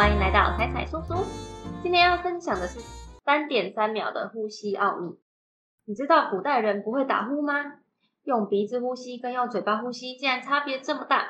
[0.00, 1.26] 欢迎来到彩彩叔叔。
[1.82, 2.80] 今天要分享的是
[3.22, 5.18] 三点三秒的呼吸奥秘。
[5.84, 7.52] 你知道古代人不会打呼吗？
[8.22, 11.26] 用鼻子呼吸跟用嘴巴呼吸竟然差别这么大。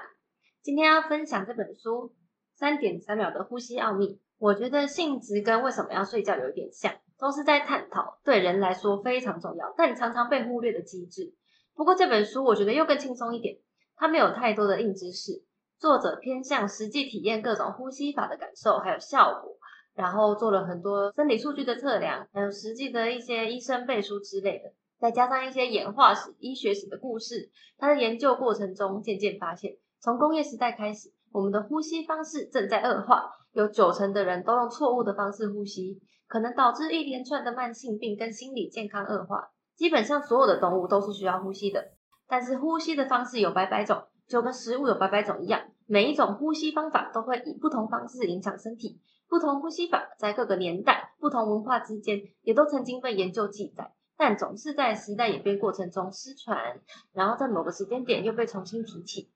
[0.62, 2.10] 今天要分享这本书
[2.54, 4.06] 《三点三秒的呼吸奥秘》，
[4.38, 11.34] 我觉得性质跟为什么要睡觉有一点像，都是在探讨对人来说非常重要但常常被忽略的机制。
[11.74, 13.56] 不过这本书我觉得又更轻松一点，
[13.96, 15.42] 它没有太多的硬知识。
[15.80, 19.56] 作者偏向实际体验各种呼吸法的感受还有效果，
[19.94, 27.50] 然后做了很多生理数据的测量，还有实际的一些医生背书之类的，再加上一些演化史、医学史的故事。
[27.78, 39.48] 他的研究过程中渐渐发现，从工业时代开始，我们的呼吸方式正在恶化，有九成的人都用错误的方式呼吸，可能导致一连串的慢性病跟心理健康恶化。
[39.76, 41.82] 基本上所有的动物都是需要呼吸的，
[42.28, 44.02] 但是呼吸的方式有百百种。
[44.30, 49.00] 就跟食物有百百种一样，每一种呼吸方法都会以不同方式影响身体。
[49.28, 56.80] 不同呼吸法在各个年代、不同文化之间也都曾经被研究记载，但总是在时代演变过程中失传，
[57.12, 59.32] 然后在某个时间点又被重新提起。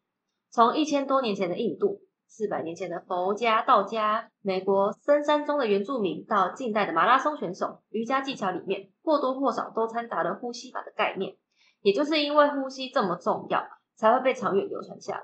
[0.50, 11.36] 从一千多年前的印度、四百年前的佛家、道家、美国深山中的原住民，到近代的马拉松选手，瑜伽技巧里面或多或少都掺杂了呼吸法的概念。
[11.82, 13.60] 也就是因为呼吸这么重要。
[13.96, 15.22] 才会被长远流传下来。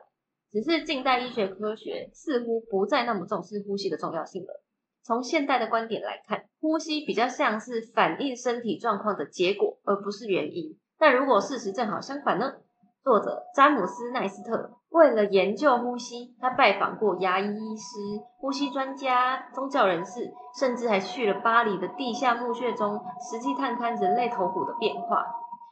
[0.53, 4.63] 只是近代医学科学似乎不再那么重视呼吸的重要性了。
[5.05, 10.79] 从现代的观点来看，呼吸比较像是反映身体状况的结果，而不是原因。
[10.99, 12.55] 但如果事实正好相反呢？
[13.03, 17.97] 作者詹姆斯奈斯特为了研究呼吸，他拜访过牙医医师、
[18.39, 25.25] 呼吸专家、宗教人士，甚至还去了巴黎的地下墓穴中，实际探勘人类头骨的变化。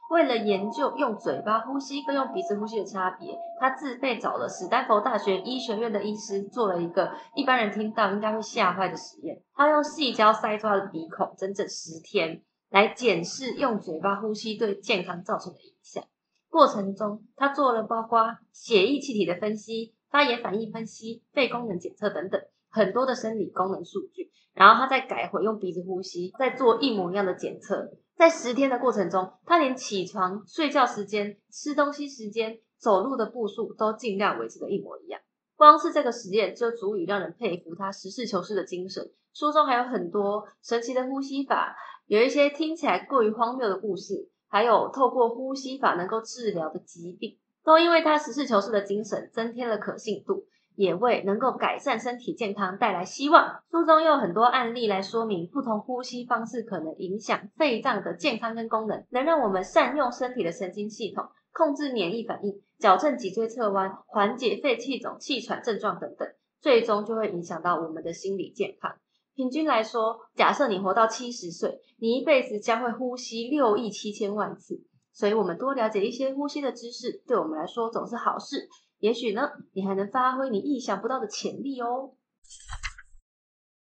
[0.09, 9.41] 为了研究用嘴巴呼吸跟用鼻子呼吸的差别，他自费找了史丹佛大学医学院的医师做了一个一般人听到应该会吓坏的实验。
[9.53, 16.03] 他用细胶塞住他的鼻孔，整整十天来检视用嘴巴呼吸对健康造成的影响。
[16.49, 24.31] 过程中，他做了包括血液气体的分析、发炎反应分析、肺功能检测等等很多的生理功能数据。
[24.55, 27.91] 然后他再改回用鼻子呼吸，再做一模一样的检测。
[28.19, 35.21] 在十天的过程中，他连起床、睡觉时间、吃东西时间、走路的步数都尽量维持的一模一样。
[35.55, 39.09] 光是这个实验就足以让人佩服他实事求是的精神。
[39.33, 41.73] 书中还有很多神奇的呼吸法，
[42.07, 50.45] 有一些听起来过于荒谬的故事，还有透过呼吸法能够治疗的疾病，都因为他实事求是的精神增添了可信度。
[50.79, 53.61] 也为能够改善身体健康带来希望。
[53.69, 66.25] 书中有很多案例来说明，不同呼吸方式可能影响肺脏的健康跟功能，能让我们善用身体的神经系统，控制免疫反应，矫正脊椎侧弯，缓解肺气肿、气喘症状等等，
[66.61, 68.95] 最终就会影响到我们的心理健康。
[69.35, 74.81] 平均来说，假设你活到七十岁，你一辈子将会呼吸六亿七千万次，
[75.19, 78.69] 所以我们多了解一些呼吸的知识，对我们来说总是好事。
[78.99, 82.11] 也许呢，你还能发挥你意想不到的潜力哦。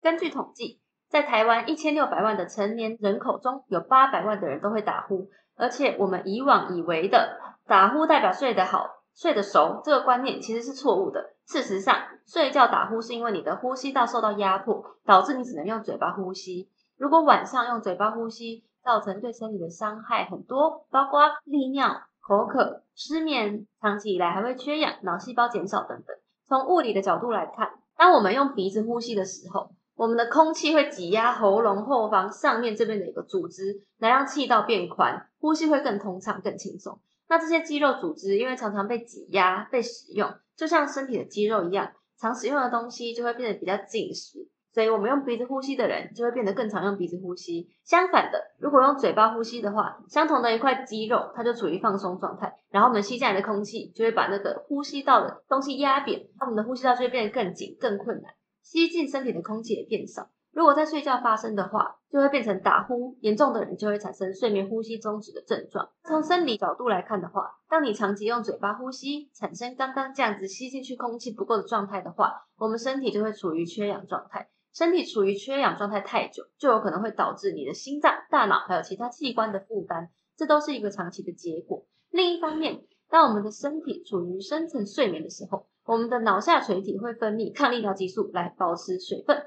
[0.03, 5.31] 根据统计，在台湾一千六百万的成年人口中，有八百万的人都会打呼。
[5.57, 11.33] 而且我们以往以为的打呼代表睡得好、睡得熟，这个观念其实是错误的。
[11.47, 16.69] 事实上，睡觉打呼是因为你的呼吸道受到压迫，导致你只能用嘴巴呼吸。
[16.99, 22.03] 如果晚上用嘴巴呼吸，造成对身体的伤害很多，包括利尿。
[22.25, 26.17] 口渴、失眠，长期以来还会缺氧、脑细胞减少等等。
[26.47, 37.01] 从物理的角度来看，当我们用鼻子呼吸的时候，我们的空气会挤压喉咙后方上面这边的一个组织，来让气道变宽，呼吸会更通畅、更轻松。
[37.29, 44.49] 那这些肌肉组织因为常常被挤压、被使用，就像身体的肌肉一样，常使用的东西就会变得比较紧实。
[44.73, 47.69] 所以我们用鼻子呼吸的人就会变得更常用鼻子呼吸。
[47.85, 58.33] 相反的，如果用嘴巴呼吸的话，相同的一块肌肉它就处于放松状态，然后我们吸进来的空气就会把那个呼吸道的东西压扁，那我们的呼吸道就会变得更紧、更困难，
[58.63, 60.31] 吸进身体的空气也变少。
[60.53, 65.89] 如果在睡觉发生的话，就会变成打呼，严重的人就会产生睡眠呼吸中止的症状。
[66.05, 74.49] 从生理角度来看的话，当你长期用嘴巴呼吸，产生刚刚这样子吸进去空气不够的状态的话，我们身体就会处于缺氧状态。
[74.73, 81.85] 身体处于缺氧状态太久，就有可能会导致你的心脏、大脑还有其他器官的负担，这都是一个长期的结果。
[82.11, 89.43] 另一方面，当我们的身体处于深层睡眠的时候，我们的脑下垂体会分泌抗利尿激素来保持水分，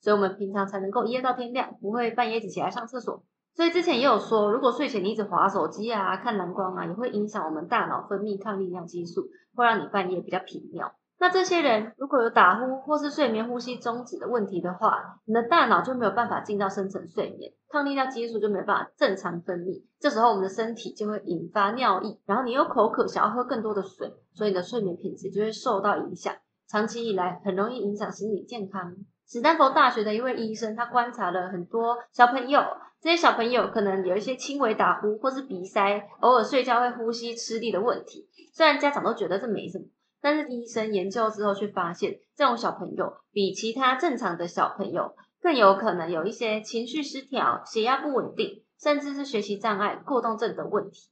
[0.00, 3.22] 所以我们平常才能够一夜到天亮，不会半夜起来上厕所。
[3.54, 10.94] 所以之前也有说，如果睡前你一直滑手机啊、看蓝光啊，也会影响我们大脑分泌抗利尿激素，会让你半夜比较频尿。
[11.20, 26.34] 那这些人如果有打呼或是睡眠呼吸中止的问题的话，你的大脑就没有办法进到深层睡眠，抗利尿激素就没办法正常分泌，这时候我们的身体就会引发尿意，然后你又口渴，想要喝更多的水，所以你的睡眠品质就会受到影响，
[26.66, 28.96] 长期以来很容易影响心理健康。
[29.28, 32.62] 史丹佛大学的一位医生，他观察了很多小朋友，
[32.98, 39.84] 这些小朋友可能有一些轻微打呼或是鼻塞，偶尔睡觉会呼吸吃力的问题，虽然家长都觉得这没什么。
[40.20, 51.10] 但是医生研究之后却发现，这种小朋友比其他正常的小朋友更有可能有一些情绪失调、血压不稳定，甚至是学习障碍、过动症的问题。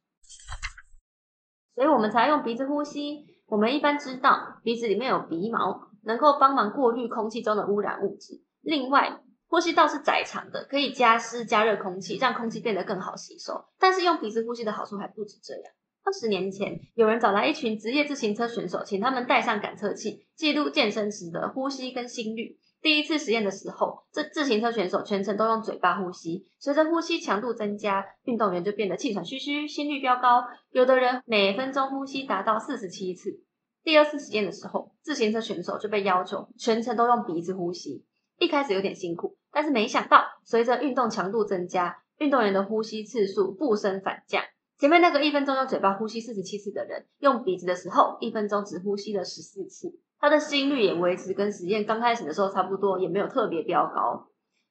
[1.75, 3.25] 所以我们才用鼻子呼吸。
[3.47, 8.43] 我们一般知道，鼻子里面有鼻毛，能够帮忙过滤空气中的污染物质。
[8.61, 13.65] 另外，呼吸道是窄长的，可以加湿、加热空气，让空气变得更好吸收。
[13.79, 15.73] 但是用鼻子呼吸的好处还不止这样。
[16.09, 22.57] 二十年前，有人找来一群职业自行车选手，请他们戴上感测器，记录健身时的呼吸跟心率。
[22.81, 26.47] 第一次实验的时候，这自行车选手全程都用嘴巴呼吸。
[26.59, 30.45] 随着呼吸强度增加，运动员就变得气喘吁吁，心率飙高。
[30.71, 33.43] 有的人每分钟呼吸达到四十七次。
[33.85, 38.07] 第二次实验的时候，自行车选手就被要求全程都用鼻子呼吸。
[38.39, 44.43] 一开始有点辛苦，但是没想到，随着运动强度增加，运动员的呼吸次数不升反降。
[44.79, 54.29] 前面那个一分钟用嘴巴呼吸四十七次的人，用鼻子的时候，一分钟只呼吸了十四次，他的心率也维持跟实验刚开始的时候差不多，也没有特别飙高。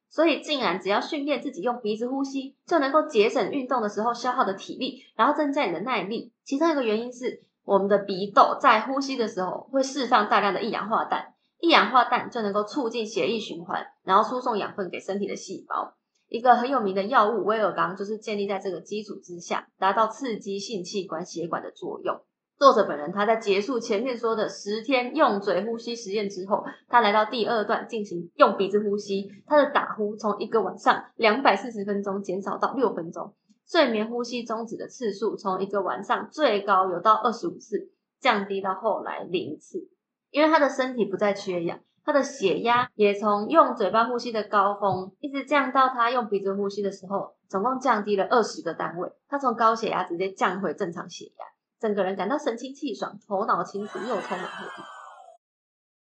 [0.08, 6.32] 所以，竟然只要训练自己用鼻子呼吸，就能够节省运动的时候消耗的体力，然后增加你的耐力。
[6.42, 15.97] 其中一个原因是，我们的鼻窦在呼吸的时候会释放大量的一氧化氮，一氧化氮就能够促进血液循环，然后输送养分给身体的细胞。
[16.28, 22.20] 一个很有名的药物威尔刚就是建立在这个基础之下，达到刺激性器官血管的作用。
[22.58, 33.34] 作者本人他在结束前面说的十天用嘴呼吸实验之后，他来到第二段进行用鼻子呼吸，他的打呼从一个晚上两百四十分钟减少到六分钟，
[33.66, 37.90] 睡眠呼吸终止的次数从一个晚上最高有到二十五次，
[38.20, 39.88] 降低到后来零次，
[40.30, 41.78] 因为他的身体不再缺氧。
[42.08, 49.12] 他的血压也从用嘴巴呼吸的高峰，一直降到他用鼻子呼吸的时候，总共降低了二十个单位。
[49.28, 51.44] 他从高血压直接降回正常血压，
[51.78, 54.82] 整个人感到神清气爽，头脑清楚又充满活力。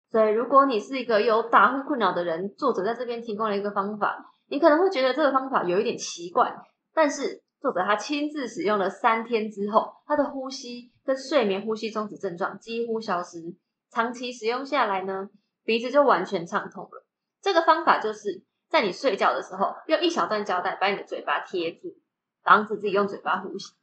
[0.09, 6.55] 所以，如果你是一个有打呼困扰的人，作者在这边提供了一个方法，你可能会觉得这个方法有一点奇怪，
[6.93, 13.57] 但是作者他亲自使用了三天之后，他的呼吸跟睡眠呼吸中止症状几乎消失，
[13.91, 15.27] 长期使用下来呢？
[15.67, 17.05] 鼻子就完全畅通了。
[17.41, 21.93] 这个方法就是在你睡觉的时候，用一小段胶带把你的嘴巴贴住，
[22.41, 23.73] 防止自己用嘴巴呼吸。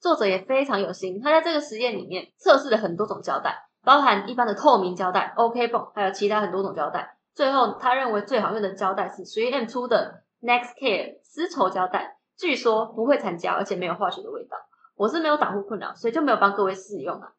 [0.00, 7.18] 作者也非常有心，他在这个实验里面测试了很多种胶带，包含一般的透明胶带、OK 绷，还有其他很多种胶带。
[7.34, 14.56] 最后他认为最好用的胶带是 3M 出的 Next Care 丝绸胶带，据说不会残胶，而且没有化学的味道。
[14.96, 17.32] 我是没有打呼困扰，所以就没有帮各位试用啊。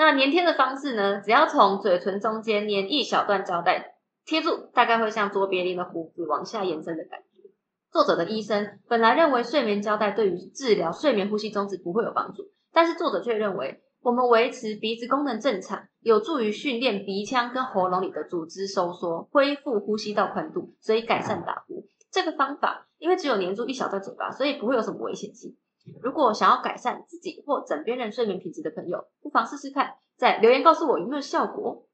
[0.00, 1.20] 那粘贴的方式呢？
[1.20, 7.50] 只要从嘴唇中间粘一小段胶带贴住，大概会像卓别林的胡子往下延伸的感觉。
[7.92, 21.84] 作者的医生本来认为睡眠胶带对于治疗睡眠呼吸中止不会有帮助，但是作者却认为我们维持鼻子功能正常，有助于训练鼻腔跟喉咙里的组织收缩，恢复呼吸道宽度，所以改善打呼。
[22.10, 25.58] 这个方法因为只有粘住一小段嘴巴，所以不会有什么危险性。
[26.02, 31.86] 如果想要改善自己或枕边人睡眠品质的朋友，不妨试试看，在留言告诉我有没有效果。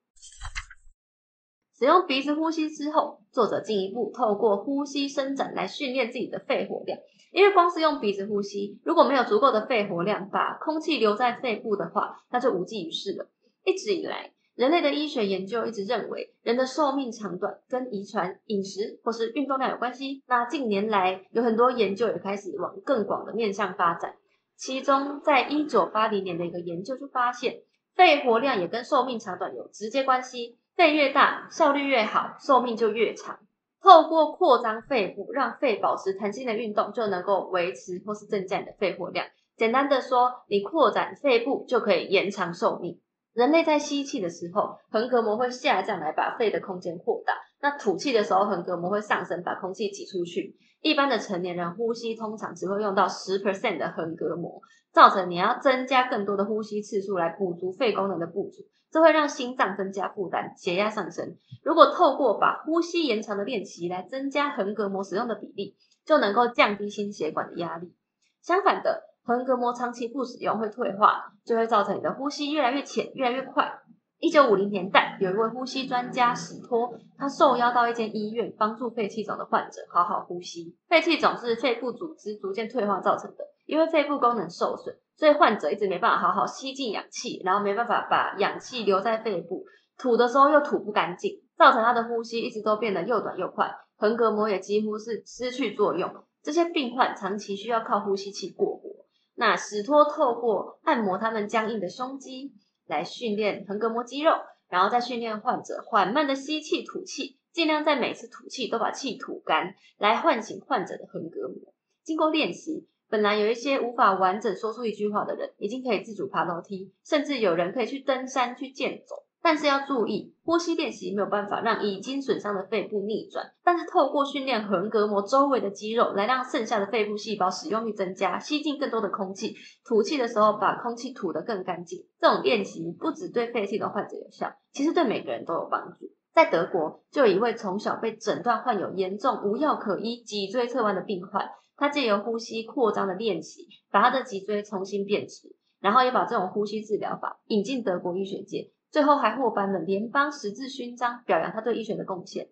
[1.79, 6.99] 使用鼻子呼吸之后，作者进一步透过呼吸伸展来训练自己的肺活量。
[7.33, 13.29] 因为光是用鼻子呼吸，如果没有足够的肺活量，把空气留在肺部的话，那就无济于事了。
[13.65, 20.25] 一直以来，人类的医学研究一直认为，人的寿命长短跟遗传、饮食或是运动量有关系。
[20.27, 24.15] 那近年来有很多研究也开始往更广的面向发展。
[24.57, 27.61] 其中，在一九八零年的一个研究就发现，
[27.95, 30.59] 肺活量也跟寿命长短有直接关系。
[30.75, 33.39] 肺越大，效率越好，寿命就越长。
[33.83, 39.27] 透过扩张肺部，让肺保持弹性的运动，就能够维持或是增加你的肺活量。
[39.55, 42.99] 简单的说，你扩展肺部就可以延长寿命。
[43.37, 50.57] 人类在吸气的时候，横膈膜会下降来把肺的空间扩大；那吐气的时候，横膈膜会上升，把空气挤出去。
[50.81, 61.37] 一般的成年人呼吸通常只会用到十 percent 的横膈膜，造成你要增加更多的呼吸次数来补足肺功能的不足，这会让心脏增加负担，血压上升。
[61.63, 65.77] 如果透过把呼吸延长的练习来增加横膈膜使用的比例，
[66.07, 67.93] 就能够降低心血管的压力。
[68.41, 69.03] 相反的。
[69.27, 73.81] 横膈膜长期不使用会退化，就会造成你的呼吸越来越浅、越来越快。
[74.21, 80.77] 一九五零年代，有一位呼吸专家史托，他受邀到一间医院，帮助肺气肿的患者好好呼吸。
[80.89, 89.65] 肺气肿是肺部组织逐渐退化造成的，因为肺部功能受损，所以患者一直没办法好好吸进氧气，然后没办法把氧气留在肺部，
[89.99, 96.09] 吐的时候又吐不干净，造成他的呼吸一直都变得又短又快，横膈膜也几乎是失去作用。
[96.43, 98.96] 这些病患长期需要靠呼吸器过活。
[99.37, 102.53] 那史托透过按摩他们僵硬的胸肌。
[102.89, 104.31] 来训练横膈膜肌肉，
[104.69, 111.75] 然后再训练患者缓慢的吸气吐气，尽量在每次吐气都把气吐干，来唤醒患者的横膈膜。
[112.05, 119.26] 经过练习，本来有一些无法完整说出一句话的人，已经可以自主爬楼梯，甚至有人可以去登山去健走。
[119.43, 123.53] 但是要注意，呼吸练习没有办法让已经损伤的肺部逆转。
[123.63, 132.07] 但是透过训练横膈膜周围的肌肉，来让剩下的肺部细胞使用率增加，吸进更多的空气，吐气的时候把空气吐得更干净。
[132.21, 136.11] 这种练习不只对肺气的患者有效，其实对每个人都有帮助。
[136.35, 148.71] 在德国，就有一位从小被诊断患有严重无药可医脊椎侧弯的病患，他借由呼吸扩张的练习，把他的脊椎重新变直，然后也把这种呼吸治疗法引进德国医学界。
[148.97, 152.49] 最后还获颁了联邦十字勋章，表扬他对医学的贡献。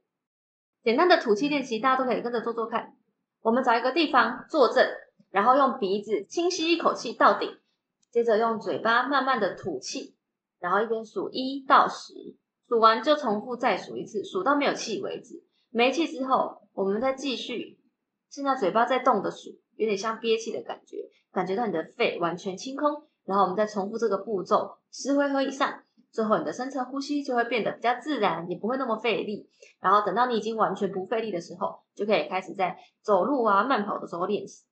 [0.83, 2.95] 简单的吐气练习，大家都可以跟着做做看。
[3.41, 4.87] 我们找一个地方坐正，
[5.31, 7.49] 然后用鼻子轻吸一口气到顶，
[8.11, 10.17] 接着用嘴巴慢慢的吐气，
[10.61, 12.13] 然后一边数一到十，
[12.69, 15.43] 数完就重复再数一次，数到没有气为止。
[15.71, 17.79] 没气之后，我们再继续。
[18.29, 23.09] 现在嘴巴在动的数，有点像憋气的感觉，感觉到你的肺完全清空。
[23.25, 25.81] 然后我们再重复这个步骤十回合以上。
[26.15, 29.49] 最后，你的深层呼吸就会变得比较自然，也不会那么费力。
[29.81, 34.65] 然后等到你已经完全不费力的时候，就可以开始在走路啊、慢跑的时候练习。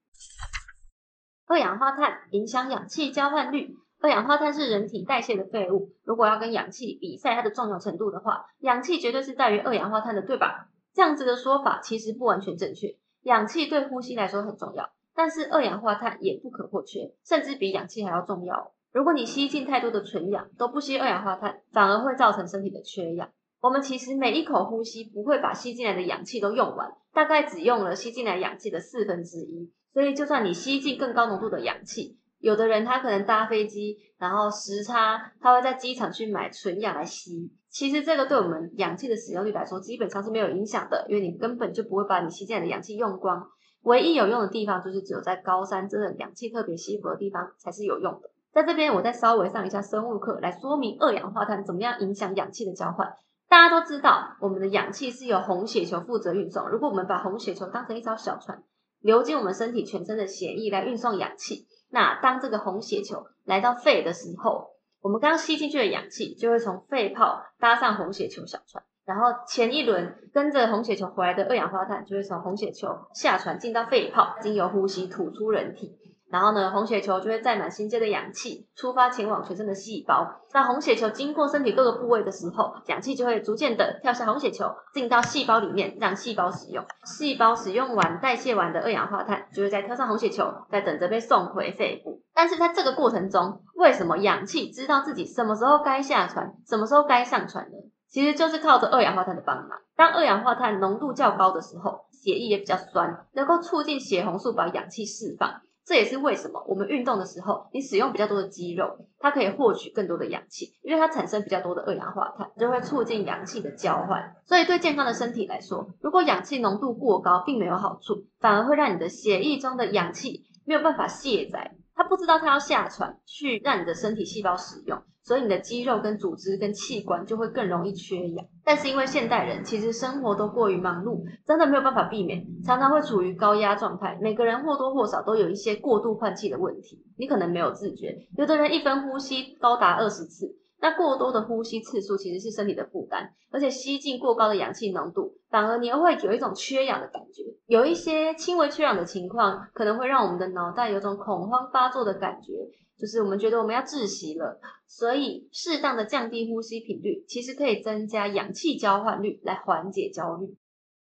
[1.49, 3.77] 二氧化碳影响氧气交换率。
[4.01, 10.69] 二氧化碳是人体代谢的废物，如果要跟氧气比赛它的重要程度的话，氧气绝对是大于二氧化碳的，对吧？
[10.95, 12.97] 这样子的说法其实不完全正确。
[13.23, 18.73] 氧气对呼吸来说很重要，但是二氧化碳也不可或缺，甚至比氧气还要重要。
[18.93, 23.31] 如果你吸进太多的纯氧，都不吸二氧化碳，反而会造成身体的缺氧。
[23.61, 29.73] 我们其实每一口呼吸不会把吸进来的氧气都用完，大概只用了吸进来氧气的四分之一。
[29.95, 37.51] 所以就算你吸进更高浓度的氧气，有的人他可能搭飞机，然后时差，他会在机场去买纯氧来吸。
[37.71, 43.49] 其实这个对我们氧气的使用率来说，基本上是没有影响的，因为你根本就不会把你吸进来的氧气用光。
[43.85, 48.32] 唯一有用的地方，就是只有在高山真的氧气特别稀薄的地方才是有用的。
[48.52, 53.14] 在这边，我再稍微上一下生物课，来说明二氧化碳怎么样影响氧气的交换。
[53.49, 56.68] 大家都知道，我们的氧气是由红血球负责运送。
[56.68, 58.62] 如果我们把红血球当成一艘小船，
[59.00, 64.66] 流进我们身体全身的血液来运送氧气，那当这个红血球来到肺的时候，
[65.00, 75.99] 我们刚吸进去的氧气就会从肺泡搭上红血球小船，然后前一轮跟着红血球回来的二氧化碳就会从红血球下船进到肺泡，经由呼吸吐出人体。
[76.33, 80.27] 然后呢，红血球就会载满新鲜的氧气，出发前往全身的细胞。
[80.55, 86.83] 那红血球经过身体各个部位的时候，氧气就会逐渐的跳下红血球，进到细胞里面，让细胞使用。
[87.05, 92.23] 细胞使用完、代谢完的二氧化碳，就会再跳上红血球，在等着被送回肺部。
[92.33, 97.77] 但是在这个过程中，为什么氧气知道自己什么时候该下船，什么时候该上船呢？
[98.09, 99.79] 其实就是靠着二氧化碳的帮忙。
[99.95, 105.61] 当二氧化碳浓度较高的时候，血液也比较酸，能够促进血红素把氧气释放。
[105.85, 114.37] 这也是为什么我们运动的时候，你使用比较多的肌肉，它可以获取更多的氧气，因为它产生比较多的二氧化碳，就会促进氧气的交换。
[114.45, 125.03] 所以对健康的身体来说，如果氧气浓度过高，并没有好处，反而会让你的血液中的氧气没有办法卸载，他不知道他要下船去让你的身体细胞使用。
[125.25, 128.45] 所以你的肌肉跟组织跟器官就会更容易缺氧。
[128.65, 134.19] 但是因为现代人其实生活都过于忙碌，真的没有办法避免，常常会处于高压状态。
[134.21, 138.17] 每个人或多或少都有一些过度换气的问题，你可能没有自觉。
[138.37, 140.57] 有的人一分呼吸高达二十次。
[140.83, 147.45] 那过多的呼吸次数其实是身体的负担，而且吸进过高的氧气浓度，反而你又会有一种缺氧的感觉。
[147.67, 152.53] 有一些轻微缺氧的情况，可能会让我们的脑袋有种恐慌发作的感觉，
[152.99, 154.61] 就是我们觉得我们要窒息了。
[154.89, 160.57] 所以适当的降低呼吸频率，其实可以增加氧气交换率，来缓解焦虑。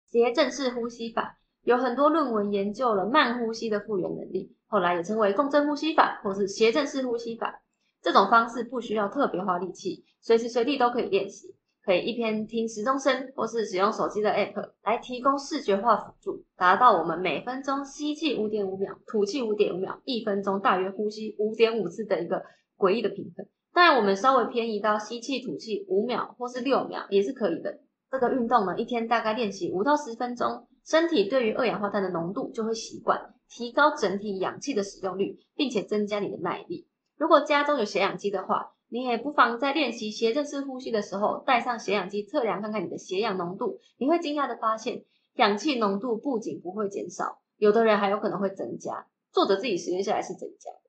[0.09, 7.61] 斜正式呼吸法有很多论文研究了慢呼吸的复原能力，后来也称为共振呼吸法或是斜正式呼吸法。
[8.05, 11.55] 这种方式不需要特别花力气，随时随地都可以练习。
[11.83, 22.43] 可以一边听时钟声，或是使用手机的 App 来提供视觉化辅助，达到我们每分钟吸气五点五秒，吐气五点五秒，一分钟大约呼吸五点五次的一个
[22.77, 23.47] 诡异的平衡。
[23.73, 27.79] 当然，我们稍微偏移到吸气、吐气五秒或是六秒也是可以的。
[28.11, 36.87] 这个运动呢，一天大概练习五到十分钟，身体对于二氧化碳的浓度就会习惯，提高整体氧气的使用率，并且增加你的耐力。
[37.17, 43.79] 如果家中有血氧机的话，你也不妨在练习斜正式呼吸的时候，带上血氧机测量看看你的血氧浓度。
[43.97, 45.03] 你会惊讶的发现，
[45.35, 49.07] 氧气浓度不仅不会减少，有的人还有可能会增加。
[49.31, 50.79] 作者自己实验下来是增加的。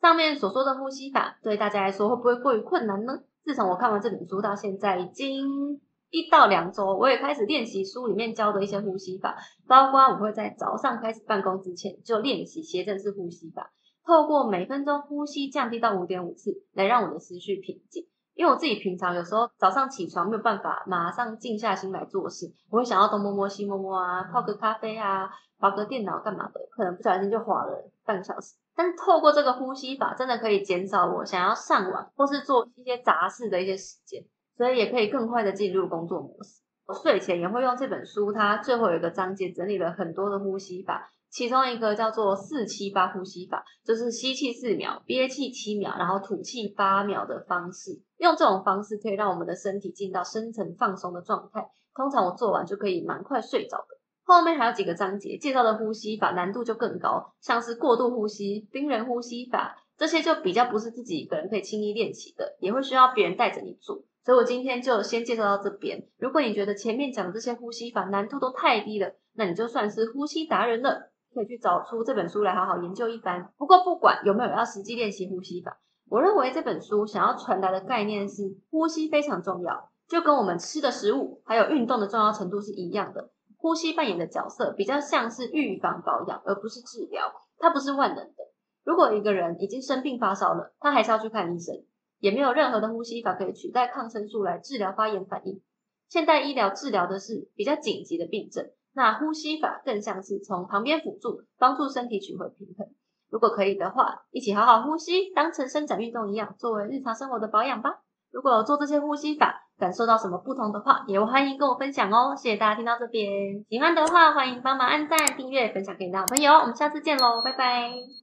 [0.00, 3.22] 上面所说的呼吸法，对大家来说会不会过于困难呢？
[3.44, 9.36] 自从我看完这本书到现在，已经一到两周，我也开始练习书里面教的一些呼吸法，
[9.66, 13.72] 包括我会在早上开始办公之前就练习斜正式呼吸法。
[14.06, 18.06] 透过每分钟呼吸降低到五点五次，来让我的思绪平静。
[18.34, 28.54] 因为我自己平常有时候早上起床没有办法马上静下心来做事，我会想要东摸摸西摸摸啊，泡个咖啡啊，划个电脑干嘛的，可能不小心就划了半个小时。
[28.74, 34.24] 但是透过这个呼吸法，真的可以减少我想要上网或是做一些杂事的一些时间，
[34.56, 36.60] 所以也可以更快的进入工作模式。
[36.86, 41.08] 我睡前也会用这本书，它最后有一个章节整理了很多的呼吸法。
[41.34, 48.00] 其中一个叫做四七八呼吸法，就是吸气四秒，憋气七秒，然后吐气八秒的方式。
[48.18, 51.68] 用这种方式可以让我们的身体进到深层放松的状态。
[51.92, 53.98] 通常我做完就可以蛮快睡着的。
[54.22, 64.04] 后面还有几个章节介绍的呼吸法难度就更高，像是过度呼吸、冰人呼吸法，这些就比较不是自己一个人可以轻易练习的，也会需要别人带着你做。
[64.24, 66.06] 所以我今天就先介绍到这边。
[66.16, 71.10] 如果你觉得前面讲的这些呼吸法难度都太低了，那你就算是呼吸达人了。
[71.34, 73.52] 可以去找出这本书来好好研究一番。
[73.58, 83.30] 不过不管有没有要实际练习呼吸法，我认为这本书想要传达的概念是呼吸非常重要，就跟我们吃的食物还有运动的重要程度是一样的。
[83.56, 88.44] 呼吸扮演的角色比较像是预防保养，而不是治疗，它不是万能的。
[88.84, 91.74] 如果一个人已经生病发烧了，他还是要去看医生，
[92.18, 95.62] 也没有任何的呼吸法可以取代抗生素来治疗发炎反应。
[96.10, 98.70] 现代医疗治疗的是比较紧急的病症。
[98.94, 102.86] 那呼吸法更像是从旁边辅助，帮助身体取回平衡。
[103.30, 107.90] 如果可以的话，一起好好呼吸，当成伸展运动一样，作为日常生活的保养吧。
[108.30, 112.34] 如果做这些呼吸法，感受到什么不同的话，也欢迎跟我分享哦。
[112.36, 113.28] 谢谢大家听到这边，
[113.68, 116.52] 喜欢的话欢迎帮忙按赞、订阅、分享给你的好朋友。
[116.52, 118.14] 我们下次见喽，拜拜。